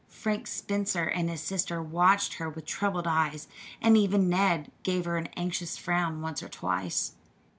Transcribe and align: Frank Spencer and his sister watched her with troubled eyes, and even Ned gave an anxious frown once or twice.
Frank 0.09 0.47
Spencer 0.47 1.03
and 1.03 1.29
his 1.29 1.41
sister 1.43 1.79
watched 1.79 2.33
her 2.39 2.49
with 2.49 2.65
troubled 2.65 3.05
eyes, 3.05 3.47
and 3.83 3.95
even 3.95 4.29
Ned 4.29 4.71
gave 4.81 5.05
an 5.05 5.27
anxious 5.37 5.77
frown 5.77 6.21
once 6.23 6.41
or 6.41 6.49
twice. 6.49 7.13